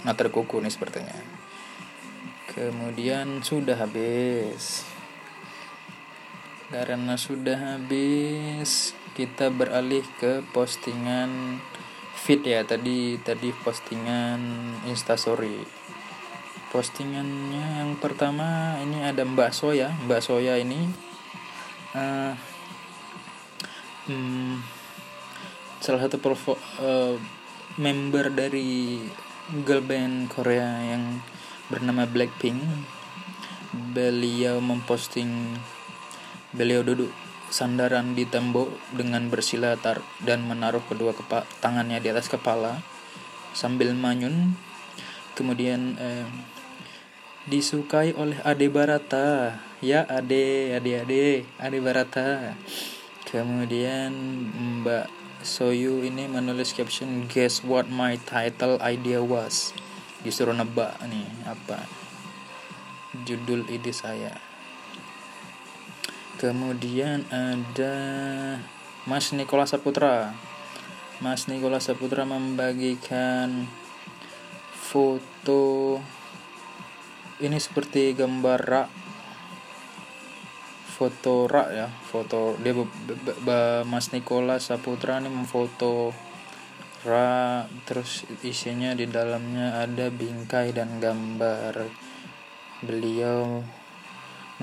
natar 0.08 0.32
koko 0.32 0.64
nih 0.64 0.72
sepertinya. 0.72 1.16
Kemudian 2.56 3.44
sudah 3.44 3.76
habis. 3.76 4.88
Karena 6.72 7.20
sudah 7.20 7.78
habis 7.78 8.96
kita 9.14 9.52
beralih 9.52 10.04
ke 10.18 10.42
postingan 10.56 11.60
feed 12.16 12.48
ya. 12.48 12.64
Tadi 12.64 13.20
tadi 13.20 13.52
postingan 13.52 14.40
instastory 14.88 15.85
postingannya 16.76 17.88
yang 17.88 17.96
pertama 18.04 18.76
ini 18.84 19.00
ada 19.00 19.24
Mbak 19.24 19.56
Soya 19.56 19.96
Mbak 20.04 20.20
Soya 20.20 20.60
ini 20.60 20.92
uh, 21.96 22.36
hmm, 24.12 24.60
salah 25.80 26.04
satu 26.04 26.20
pervo, 26.20 26.60
uh, 26.84 27.16
member 27.80 28.28
dari 28.28 29.00
girl 29.64 29.80
band 29.88 30.28
Korea 30.28 30.84
yang 30.84 31.24
bernama 31.72 32.04
Blackpink 32.04 32.60
beliau 33.96 34.60
memposting 34.60 35.56
beliau 36.52 36.84
duduk 36.84 37.16
sandaran 37.48 38.20
di 38.20 38.28
tembok 38.28 38.68
dengan 38.92 39.32
bersilatar 39.32 40.04
dan 40.28 40.44
menaruh 40.44 40.84
kedua 40.92 41.16
kepa 41.16 41.48
tangannya 41.64 42.04
di 42.04 42.12
atas 42.12 42.28
kepala 42.28 42.84
sambil 43.56 43.96
manyun. 43.96 44.60
Kemudian 45.36 46.00
eh, 46.00 46.28
disukai 47.46 48.14
oleh 48.18 48.38
Ade 48.42 48.68
Barata. 48.70 49.62
Ya 49.84 50.02
Ade, 50.10 50.74
Ade 50.74 50.92
Ade, 51.02 51.46
Ade 51.62 51.78
Barata. 51.82 52.58
Kemudian 53.26 54.14
Mbak 54.82 55.10
Soyu 55.46 56.02
ini 56.02 56.26
menulis 56.26 56.74
caption 56.74 57.30
Guess 57.30 57.62
what 57.62 57.86
my 57.86 58.18
title 58.22 58.82
idea 58.82 59.22
was 59.22 59.74
Disuruh 60.26 60.58
nebak 60.58 60.98
nih 61.06 61.26
apa 61.46 61.86
Judul 63.26 63.66
ide 63.70 63.94
saya 63.94 64.34
Kemudian 66.36 67.26
ada 67.32 67.96
Mas 69.08 69.32
Nikola 69.32 69.64
Saputra. 69.64 70.36
Mas 71.24 71.48
Nikola 71.48 71.80
Saputra 71.80 72.28
membagikan 72.28 73.72
foto 74.76 76.04
ini 77.44 77.60
seperti 77.60 78.16
gambar 78.16 78.60
rak 78.64 78.90
foto 80.96 81.52
rak 81.52 81.70
ya 81.76 81.88
foto 81.92 82.56
dia 82.64 82.72
Mas 83.84 84.16
Nikola 84.16 84.56
Saputra 84.64 85.20
ini 85.20 85.28
memfoto 85.28 86.16
rak 87.04 87.68
terus 87.84 88.24
isinya 88.48 88.96
di 88.96 89.04
dalamnya 89.12 89.84
ada 89.84 90.08
bingkai 90.08 90.72
dan 90.72 91.04
gambar 91.04 91.92
beliau 92.80 93.60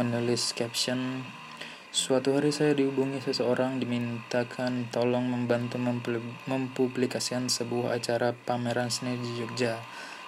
menulis 0.00 0.56
caption 0.56 1.20
Suatu 1.92 2.32
hari 2.32 2.48
saya 2.56 2.72
dihubungi 2.72 3.20
seseorang 3.20 3.76
dimintakan 3.76 4.88
tolong 4.88 5.28
membantu 5.28 5.76
mempublikasikan 6.48 7.52
sebuah 7.52 8.00
acara 8.00 8.32
pameran 8.32 8.88
seni 8.88 9.20
di 9.20 9.36
Jogja. 9.36 9.76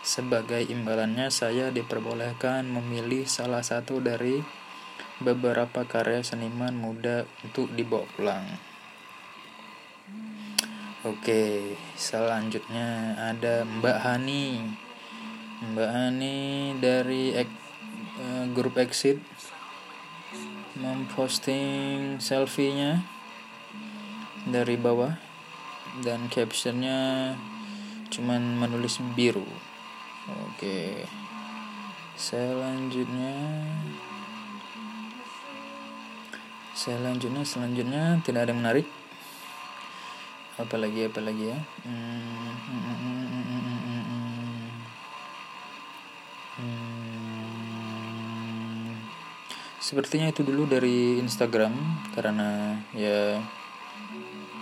Sebagai 0.04 0.60
imbalannya 0.68 1.32
saya 1.32 1.72
diperbolehkan 1.72 2.68
memilih 2.68 3.24
salah 3.24 3.64
satu 3.64 4.04
dari 4.04 4.36
beberapa 5.16 5.88
karya 5.88 6.20
seniman 6.20 6.76
muda 6.76 7.24
untuk 7.40 7.72
dibawa 7.72 8.04
pulang. 8.12 8.44
Oke, 11.08 11.72
selanjutnya 11.96 13.16
ada 13.16 13.64
Mbak 13.64 13.98
Hani. 14.04 14.76
Mbak 15.72 15.90
Hani 15.96 16.36
dari 16.84 17.32
uh, 17.40 18.44
grup 18.52 18.76
Exit 18.76 19.16
memposting 20.76 22.20
selfie-nya 22.20 23.00
dari 24.44 24.76
bawah 24.76 25.16
dan 26.04 26.28
captionnya 26.28 27.32
cuman 28.12 28.60
menulis 28.60 29.00
biru 29.16 29.48
oke 30.28 31.04
selanjutnya 32.16 33.34
selanjutnya 36.72 37.42
selanjutnya 37.44 38.02
tidak 38.24 38.48
ada 38.48 38.50
yang 38.54 38.60
menarik 38.64 38.88
apalagi 40.56 41.10
apalagi 41.10 41.50
ya 41.50 41.58
hmm. 41.84 42.44
Sepertinya 49.84 50.32
itu 50.32 50.40
dulu 50.40 50.64
dari 50.64 51.20
Instagram 51.20 51.76
karena 52.16 52.80
ya 52.96 53.36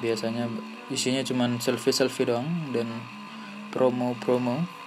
biasanya 0.02 0.50
isinya 0.90 1.22
cuman 1.22 1.62
selfie-selfie 1.62 2.26
doang 2.26 2.74
dan 2.74 2.90
promo-promo. 3.70 4.81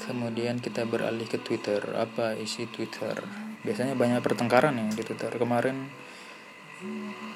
Kemudian 0.00 0.62
kita 0.62 0.88
beralih 0.88 1.28
ke 1.28 1.36
Twitter. 1.40 1.80
Apa 1.96 2.36
isi 2.40 2.64
Twitter? 2.70 3.20
Biasanya 3.60 3.92
banyak 3.92 4.24
pertengkaran 4.24 4.80
ya 4.80 4.86
di 4.88 5.02
Twitter. 5.04 5.32
Kemarin 5.36 5.90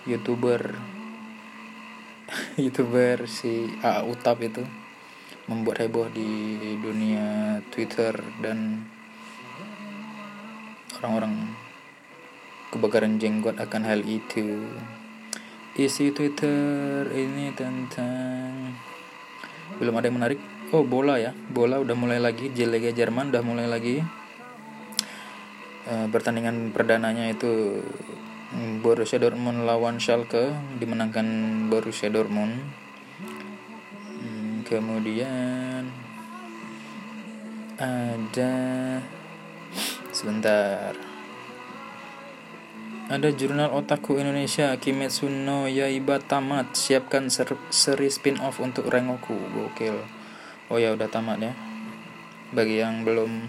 YouTuber 0.09 0.72
YouTuber 2.64 3.29
si 3.29 3.68
A 3.85 4.00
Utap 4.05 4.40
itu 4.40 4.64
membuat 5.44 5.85
heboh 5.85 6.09
di 6.09 6.57
dunia 6.81 7.61
Twitter 7.68 8.16
dan 8.40 8.88
orang-orang 10.96 11.53
kebakaran 12.72 13.20
jenggot 13.20 13.61
akan 13.61 13.85
hal 13.85 14.00
itu 14.09 14.64
isi 15.77 16.09
Twitter 16.16 17.05
ini 17.12 17.53
tentang 17.53 18.72
belum 19.77 20.00
ada 20.00 20.09
yang 20.09 20.16
menarik 20.16 20.40
oh 20.74 20.82
bola 20.82 21.14
ya. 21.22 21.30
Bola 21.30 21.78
udah 21.78 21.94
mulai 21.94 22.18
lagi. 22.18 22.50
Liga 22.50 22.90
Jerman 22.90 23.30
udah 23.30 23.42
mulai 23.46 23.70
lagi. 23.70 24.02
Uh, 25.87 26.10
pertandingan 26.10 26.74
perdananya 26.74 27.30
itu 27.30 27.78
mm, 28.50 28.82
Borussia 28.82 29.20
Dortmund 29.22 29.68
lawan 29.68 30.02
Schalke 30.02 30.50
dimenangkan 30.82 31.26
Borussia 31.70 32.10
Dortmund. 32.10 32.58
Hmm, 34.18 34.66
kemudian 34.66 35.87
ada 37.78 38.52
sebentar. 40.10 40.96
Ada 43.04 43.28
jurnal 43.37 43.68
otaku 43.76 44.16
Indonesia 44.16 44.72
Kimetsu 44.80 45.28
no 45.28 45.68
Yaiba 45.68 46.16
tamat 46.24 46.72
siapkan 46.72 47.28
ser 47.28 47.52
seri 47.68 48.08
spin 48.08 48.40
off 48.40 48.64
untuk 48.64 48.88
Rengoku. 48.88 49.37
Gokil 49.37 50.23
oh 50.72 50.79
ya 50.81 50.92
udah 50.94 51.09
tamat 51.09 51.40
ya. 51.40 51.53
Bagi 52.55 52.81
yang 52.81 53.03
belum 53.03 53.48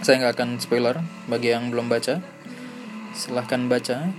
saya 0.00 0.24
nggak 0.24 0.34
akan 0.38 0.50
spoiler. 0.62 0.96
Bagi 1.26 1.52
yang 1.52 1.68
belum 1.72 1.90
baca 1.90 2.20
silahkan 3.14 3.66
baca. 3.66 4.10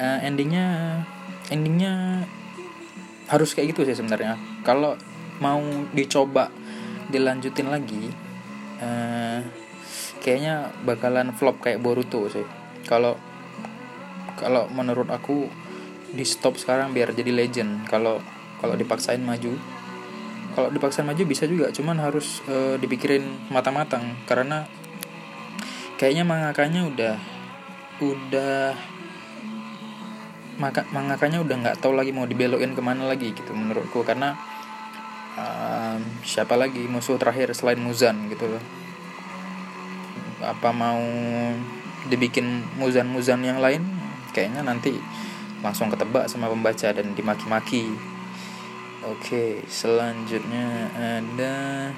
Uh, 0.00 0.18
endingnya 0.24 0.96
endingnya 1.52 2.24
harus 3.28 3.52
kayak 3.52 3.76
gitu 3.76 3.84
sih 3.84 3.98
sebenarnya. 3.98 4.38
Kalau 4.64 4.96
mau 5.40 5.60
dicoba 5.92 6.52
dilanjutin 7.10 7.68
lagi 7.72 8.12
uh, 8.78 9.40
kayaknya 10.22 10.70
bakalan 10.84 11.34
flop 11.34 11.60
kayak 11.60 11.82
Boruto 11.82 12.28
sih. 12.30 12.46
Kalau 12.86 13.18
kalau 14.38 14.70
menurut 14.72 15.08
aku 15.12 15.48
di 16.10 16.24
stop 16.24 16.56
sekarang 16.56 16.96
biar 16.96 17.12
jadi 17.12 17.30
legend. 17.30 17.86
Kalau 17.86 18.22
kalau 18.60 18.74
dipaksain 18.76 19.20
maju 19.20 19.56
kalau 20.54 20.68
dipaksain 20.74 21.06
maju 21.06 21.22
bisa 21.26 21.46
juga 21.46 21.70
cuman 21.70 21.96
harus 22.02 22.42
uh, 22.50 22.76
dipikirin 22.76 23.50
matang-matang. 23.52 24.18
Karena 24.24 24.66
kayaknya 25.96 26.24
mangakanya 26.26 26.86
udah 26.86 27.14
udah 28.00 28.72
maka 30.60 30.84
mangakanya 30.92 31.40
udah 31.40 31.56
nggak 31.56 31.78
tahu 31.80 31.96
lagi 31.96 32.12
mau 32.12 32.28
dibelokin 32.28 32.76
ke 32.76 32.82
mana 32.84 33.08
lagi 33.08 33.32
gitu 33.32 33.52
menurutku. 33.54 34.02
Karena 34.02 34.36
um, 35.38 36.00
siapa 36.26 36.58
lagi 36.58 36.84
musuh 36.90 37.16
terakhir 37.16 37.54
selain 37.56 37.80
Muzan 37.80 38.28
gitu 38.28 38.50
loh. 38.50 38.64
Apa 40.40 40.72
mau 40.72 41.00
dibikin 42.08 42.64
Muzan-Muzan 42.80 43.44
yang 43.44 43.60
lain? 43.60 43.84
Kayaknya 44.32 44.64
nanti 44.64 44.96
langsung 45.60 45.92
ketebak 45.92 46.28
sama 46.32 46.48
pembaca 46.48 46.88
dan 46.88 47.12
dimaki-maki 47.12 48.09
oke 49.04 49.64
selanjutnya 49.70 50.92
ada 50.96 51.90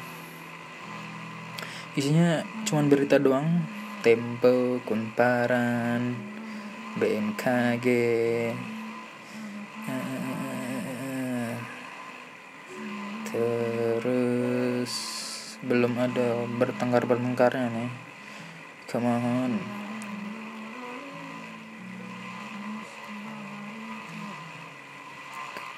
isinya 1.98 2.40
cuman 2.64 2.86
berita 2.88 3.18
doang. 3.20 3.66
Tempo 4.02 4.82
Kunparan 4.82 6.18
BMKG 6.98 7.86
terus 13.32 14.92
belum 15.64 15.96
ada 15.96 16.44
bertengkar 16.60 17.08
bertengkarnya 17.08 17.66
nih. 17.72 17.90
Come 18.92 19.08
on. 19.08 19.52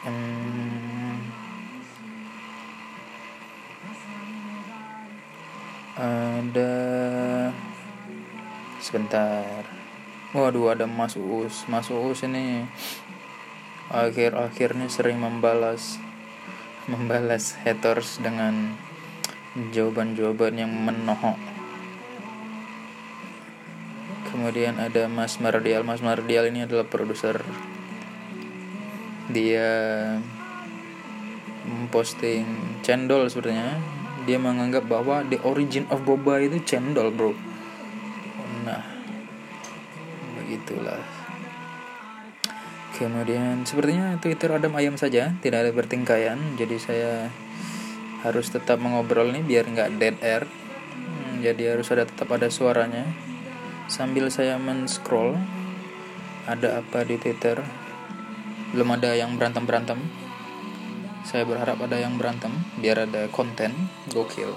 Hmm, 0.04 0.33
ada 5.94 6.72
sebentar. 8.82 9.62
Waduh 10.34 10.74
ada 10.74 10.90
Mas 10.90 11.14
Uus. 11.14 11.62
Mas 11.70 11.86
Uus 11.94 12.26
ini 12.26 12.66
akhir-akhirnya 13.94 14.90
sering 14.90 15.22
membalas 15.22 16.02
membalas 16.90 17.54
haters 17.62 18.18
dengan 18.18 18.74
jawaban-jawaban 19.70 20.58
yang 20.58 20.72
menohok. 20.74 21.38
Kemudian 24.34 24.82
ada 24.82 25.06
Mas 25.06 25.38
Mardial. 25.38 25.86
Mas 25.86 26.02
Mardial 26.02 26.50
ini 26.50 26.66
adalah 26.66 26.84
produser. 26.90 27.46
Dia 29.30 29.70
memposting 31.64 32.44
cendol 32.84 33.30
sebenarnya 33.30 33.80
dia 34.24 34.40
menganggap 34.40 34.88
bahwa 34.88 35.24
the 35.28 35.38
origin 35.44 35.84
of 35.92 36.02
boba 36.02 36.40
itu 36.40 36.60
cendol 36.64 37.12
bro. 37.12 37.32
Nah 38.64 38.82
begitulah. 40.40 41.00
Kemudian 42.94 43.66
sepertinya 43.66 44.16
Twitter 44.22 44.54
ada 44.54 44.70
ayam 44.78 44.94
saja 44.94 45.34
tidak 45.42 45.66
ada 45.66 45.70
bertingkaian. 45.74 46.38
Jadi 46.54 46.76
saya 46.78 47.28
harus 48.24 48.48
tetap 48.48 48.80
mengobrol 48.80 49.28
nih 49.34 49.44
biar 49.44 49.64
nggak 49.68 49.90
dead 50.00 50.16
air. 50.24 50.48
Hmm, 50.94 51.42
jadi 51.44 51.76
harus 51.76 51.90
ada 51.92 52.08
tetap 52.08 52.30
ada 52.32 52.48
suaranya. 52.48 53.04
Sambil 53.90 54.32
saya 54.32 54.56
men-scroll 54.56 55.36
ada 56.48 56.80
apa 56.80 57.04
di 57.04 57.20
Twitter? 57.20 57.60
Belum 58.72 58.88
ada 58.94 59.12
yang 59.12 59.36
berantem 59.36 59.68
berantem 59.68 60.23
saya 61.24 61.48
berharap 61.48 61.80
ada 61.80 61.98
yang 61.98 62.20
berantem 62.20 62.52
biar 62.78 63.08
ada 63.08 63.26
konten 63.32 63.88
gokil 64.12 64.52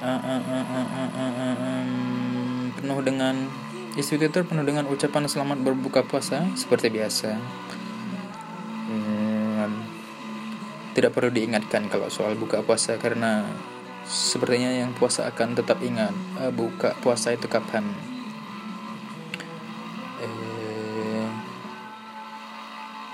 uh, 0.00 0.06
uh, 0.06 0.42
uh, 0.42 0.66
uh, 0.70 1.10
uh, 1.18 1.56
um, 1.58 2.70
penuh 2.78 3.00
dengan 3.02 3.34
Isi 3.98 4.14
Twitter 4.14 4.46
penuh 4.46 4.62
dengan 4.62 4.86
ucapan 4.86 5.26
selamat 5.26 5.58
berbuka 5.58 6.06
puasa 6.06 6.46
seperti 6.54 6.86
biasa. 6.86 7.34
Hmm, 8.86 9.74
tidak 10.94 11.18
perlu 11.18 11.34
diingatkan 11.34 11.90
kalau 11.90 12.06
soal 12.06 12.38
buka 12.38 12.62
puasa 12.62 12.94
karena 12.94 13.42
sepertinya 14.06 14.70
yang 14.70 14.94
puasa 14.94 15.26
akan 15.26 15.58
tetap 15.58 15.82
ingat 15.82 16.14
uh, 16.38 16.54
buka 16.54 16.94
puasa 17.02 17.34
itu 17.34 17.50
kapan. 17.50 17.90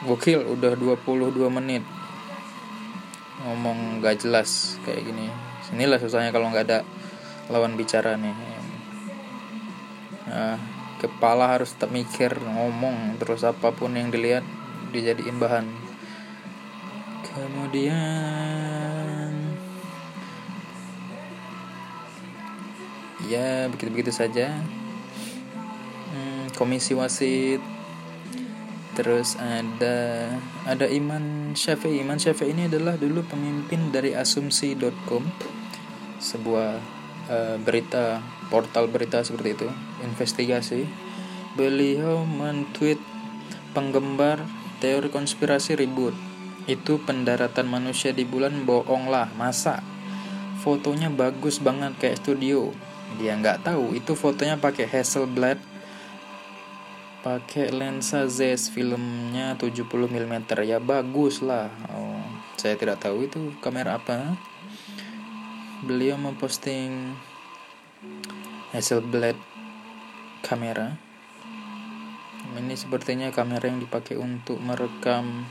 Gokil 0.05 0.45
udah 0.45 0.77
22 0.77 1.37
menit 1.49 1.85
ngomong 3.45 4.01
gak 4.01 4.25
jelas 4.25 4.81
kayak 4.89 5.05
gini. 5.05 5.29
Inilah 5.75 6.01
susahnya 6.01 6.33
kalau 6.33 6.49
nggak 6.49 6.65
ada 6.71 6.81
lawan 7.53 7.77
bicara 7.77 8.17
nih. 8.17 8.37
Nah, 10.25 10.57
kepala 11.05 11.53
harus 11.53 11.77
tetap 11.77 11.93
mikir 11.93 12.33
ngomong 12.41 13.21
terus 13.21 13.45
apa 13.45 13.69
pun 13.77 13.93
yang 13.93 14.09
dilihat 14.09 14.41
dijadiin 14.89 15.37
bahan 15.37 15.69
kemudian 17.29 17.93
ya 23.29 23.69
begitu-begitu 23.69 24.15
saja 24.15 24.55
hmm, 26.15 26.57
komisi 26.57 26.97
wasit 26.97 27.61
terus 28.95 29.35
ada 29.37 30.31
ada 30.65 30.87
Iman 30.87 31.53
Syafi'i. 31.53 32.01
Iman 32.01 32.23
Syafi'i 32.23 32.55
ini 32.55 32.71
adalah 32.71 32.95
dulu 32.95 33.27
pemimpin 33.27 33.91
dari 33.91 34.15
asumsi.com 34.15 35.27
sebuah 36.23 36.81
uh, 37.29 37.57
berita 37.61 38.23
portal 38.49 38.89
berita 38.89 39.21
seperti 39.21 39.59
itu 39.59 39.69
investigasi. 40.01 40.87
Beliau 41.59 42.23
mentweet 42.27 42.99
penggemar 43.75 44.43
teori 44.79 45.11
konspirasi 45.11 45.75
ribut. 45.75 46.15
Itu 46.65 47.03
pendaratan 47.03 47.69
manusia 47.69 48.17
di 48.17 48.25
bulan 48.25 48.65
bohong 48.65 49.13
lah 49.13 49.29
masa? 49.37 49.85
Fotonya 50.65 51.13
bagus 51.13 51.61
banget 51.61 51.93
kayak 52.01 52.25
studio. 52.25 52.73
Dia 53.21 53.37
nggak 53.37 53.69
tahu 53.69 53.93
itu 53.93 54.17
fotonya 54.17 54.57
pakai 54.57 54.89
Hasselblad 54.89 55.74
pakai 57.25 57.73
lensa 57.73 58.29
Zeiss 58.29 58.69
filmnya 58.69 59.57
70 59.57 59.89
mm 59.89 60.45
ya 60.69 60.77
bagus 60.77 61.41
lah 61.41 61.73
oh, 61.89 62.21
saya 62.65 62.81
tidak 62.81 63.03
tahu 63.05 63.29
itu 63.29 63.53
kamera 63.61 64.01
apa. 64.01 64.41
Beliau 65.85 66.17
memposting 66.17 67.13
Hasselblad 68.73 69.37
kamera. 70.41 70.97
Ini 72.57 72.73
sepertinya 72.73 73.29
kamera 73.35 73.69
yang 73.69 73.85
dipakai 73.85 74.17
untuk 74.17 74.63
merekam 74.65 75.45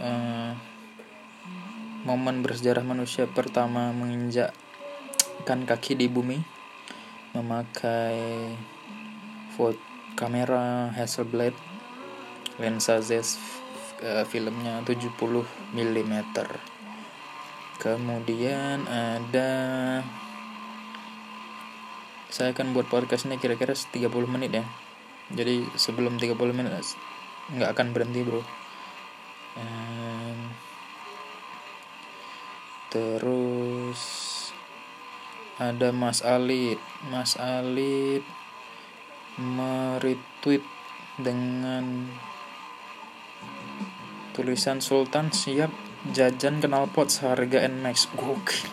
uh, 0.00 0.56
momen 2.08 2.40
bersejarah 2.40 2.80
manusia 2.86 3.28
pertama 3.28 3.92
menginjakkan 3.92 5.68
kaki 5.68 6.00
di 6.00 6.08
bumi 6.08 6.40
memakai 7.36 8.56
foto 9.52 9.91
kamera 10.14 10.92
Hasselblad 10.92 11.54
lensa 12.60 13.00
Zeiss 13.00 13.40
uh, 14.04 14.24
filmnya 14.28 14.84
70 14.84 15.12
mm 15.72 16.14
kemudian 17.82 18.86
ada 18.86 19.50
saya 22.32 22.56
akan 22.56 22.72
buat 22.72 22.88
podcast 22.88 23.28
ini 23.28 23.36
kira-kira 23.36 23.76
30 23.76 24.08
menit 24.24 24.56
ya. 24.56 24.64
Jadi 25.36 25.68
sebelum 25.76 26.16
30 26.16 26.32
menit 26.56 26.72
nggak 27.52 27.70
akan 27.76 27.92
berhenti 27.92 28.24
bro. 28.24 28.40
Um, 29.52 30.38
terus 32.88 34.00
ada 35.60 35.92
Mas 35.92 36.24
Alit 36.24 36.80
Mas 37.12 37.36
Alit 37.36 38.24
meretweet 39.40 40.64
dengan 41.20 42.08
tulisan 44.32 44.80
Sultan 44.80 45.28
siap 45.28 45.68
jajan 46.10 46.58
knalpot 46.58 47.08
seharga 47.12 47.68
Nmax 47.68 48.10
gokil. 48.16 48.68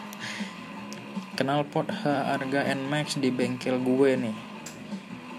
Knalpot 1.40 1.88
harga 2.04 2.68
Nmax 2.76 3.22
di 3.24 3.32
bengkel 3.32 3.80
gue 3.80 4.12
nih. 4.20 4.38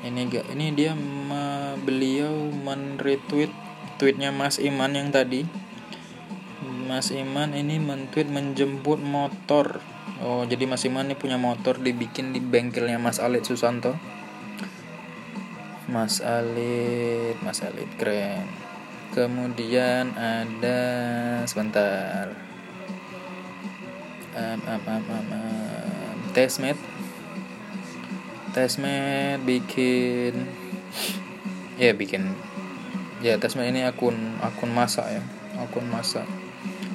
Ini 0.00 0.20
gak 0.32 0.46
ini 0.56 0.72
dia 0.72 0.96
me, 0.96 1.76
beliau 1.84 2.48
men-retweet 2.48 3.52
tweetnya 4.00 4.32
Mas 4.32 4.56
Iman 4.56 4.96
yang 4.96 5.12
tadi. 5.12 5.44
Mas 6.88 7.12
Iman 7.12 7.52
ini 7.52 7.76
men-tweet 7.76 8.32
menjemput 8.32 8.96
motor. 8.96 9.84
Oh, 10.24 10.48
jadi 10.48 10.64
Mas 10.64 10.88
Iman 10.88 11.12
nih 11.12 11.20
punya 11.20 11.36
motor 11.36 11.76
dibikin 11.76 12.32
di 12.32 12.40
bengkelnya 12.40 12.96
Mas 12.96 13.20
Alit 13.20 13.44
Susanto. 13.44 14.19
Mas 15.90 16.22
Alit, 16.22 17.34
Mas 17.42 17.66
Alit 17.66 17.90
keren. 17.98 18.46
Kemudian 19.10 20.14
ada 20.14 20.78
sebentar. 21.50 22.30
Um, 24.30 24.62
um, 24.62 24.82
um, 24.86 25.02
um, 25.10 25.26
um, 25.34 26.14
bikin 29.42 30.46
ya 31.74 31.90
bikin 31.90 32.38
ya 33.18 33.34
Testmate 33.42 33.74
ini 33.74 33.82
akun 33.82 34.38
akun 34.38 34.70
masak 34.70 35.10
ya. 35.10 35.22
Akun 35.58 35.90
masak. 35.90 36.30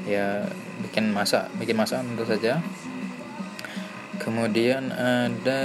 Ya 0.08 0.48
bikin 0.80 1.12
masak, 1.12 1.52
bikin 1.60 1.76
masak 1.76 2.00
tentu 2.00 2.24
saja 2.24 2.64
kemudian 4.26 4.90
ada 4.90 5.62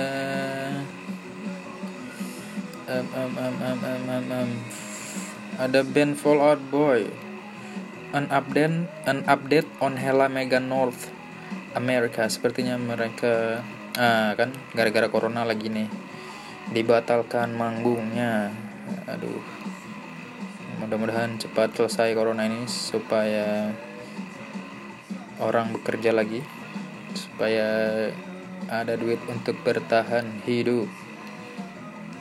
um, 2.91 3.07
um, 3.15 3.33
um, 3.39 3.57
um, 3.63 3.79
um, 3.87 4.03
um, 4.11 4.27
um. 4.35 4.51
ada 5.63 5.87
band 5.87 6.19
Fallout 6.19 6.59
Boy. 6.75 7.07
An 8.11 8.27
update 8.35 8.91
an 9.07 9.23
update 9.31 9.71
on 9.79 9.95
Hella 9.95 10.27
Mega 10.27 10.59
North 10.59 11.15
America. 11.79 12.27
Sepertinya 12.27 12.75
mereka 12.75 13.63
ah, 13.95 14.35
kan 14.35 14.51
gara-gara 14.75 15.07
corona 15.07 15.47
lagi 15.47 15.71
nih 15.71 15.87
dibatalkan 16.75 17.55
manggungnya. 17.55 18.51
Aduh. 19.07 19.39
Mudah-mudahan 20.83 21.39
cepat 21.39 21.77
selesai 21.79 22.17
corona 22.19 22.51
ini 22.51 22.67
supaya 22.67 23.71
orang 25.39 25.71
bekerja 25.77 26.11
lagi 26.11 26.43
supaya 27.15 27.69
ada 28.67 28.95
duit 28.97 29.21
untuk 29.29 29.61
bertahan 29.61 30.43
hidup 30.49 30.89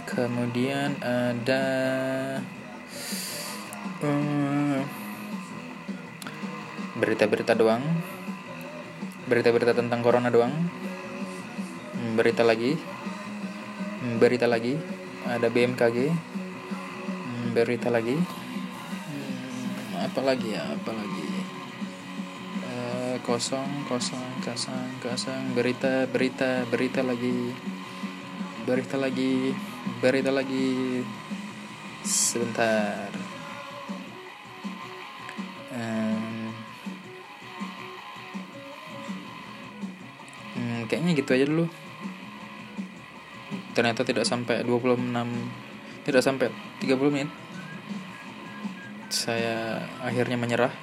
kemudian 0.09 0.97
ada 1.05 1.63
berita 4.01 4.81
berita-berita 6.97 7.53
doang. 7.53 7.83
Berita-berita 9.29 9.77
tentang 9.77 10.01
corona 10.01 10.33
doang. 10.33 10.51
Hmm, 11.93 12.17
berita 12.17 12.41
lagi. 12.41 12.73
Hmm, 14.01 14.17
berita 14.17 14.49
lagi. 14.49 14.73
Ada 15.29 15.47
BMKG 15.53 15.97
hmm, 16.09 17.47
berita 17.53 17.93
lagi. 17.93 18.17
Apa 19.99 20.25
lagi 20.25 20.57
ya? 20.57 20.63
Apa 20.73 20.91
lagi? 20.91 21.27
Kosong 23.19 23.85
kosong 23.85 24.41
kosong 24.41 24.89
kosong 25.03 25.53
berita 25.53 26.09
berita 26.09 26.65
berita 26.65 27.05
lagi. 27.05 27.53
Berita 28.65 28.97
lagi 28.97 29.53
berita 29.99 30.31
lagi 30.31 31.03
sebentar. 32.03 33.09
Hmm, 40.59 40.83
kayaknya 40.91 41.11
gitu 41.15 41.31
aja 41.31 41.45
dulu. 41.47 41.65
Ternyata 43.71 44.03
tidak 44.03 44.27
sampai 44.27 44.59
26 44.67 45.07
tidak 46.03 46.21
sampai 46.25 46.51
30 46.83 47.13
menit. 47.13 47.31
Saya 49.07 49.87
akhirnya 50.03 50.35
menyerah. 50.35 50.73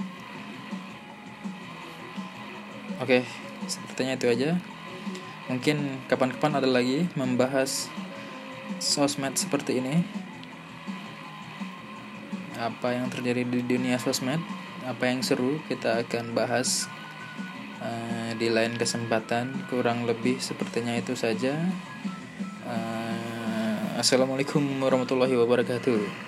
Oke, 3.04 3.28
sepertinya 3.68 4.16
itu 4.16 4.26
aja. 4.32 4.56
Mungkin 5.52 6.08
kapan-kapan 6.08 6.58
ada 6.58 6.68
lagi 6.70 7.04
membahas 7.12 7.92
sosmed 8.78 9.36
seperti 9.36 9.80
ini. 9.80 10.02
Apa 12.56 12.96
yang 12.96 13.12
terjadi 13.12 13.44
di 13.44 13.60
dunia 13.60 14.00
sosmed, 14.00 14.40
apa 14.88 15.12
yang 15.12 15.20
seru 15.20 15.60
kita 15.68 16.00
akan 16.00 16.32
bahas 16.32 16.88
uh, 17.84 18.32
di 18.36 18.48
lain 18.48 18.80
kesempatan. 18.80 19.68
Kurang 19.68 20.08
lebih 20.08 20.40
sepertinya 20.40 20.96
itu 20.96 21.12
saja. 21.12 21.52
Uh, 22.64 24.00
Assalamualaikum 24.00 24.60
warahmatullahi 24.80 25.36
wabarakatuh. 25.36 26.24